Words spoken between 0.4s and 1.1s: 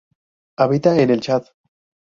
Habita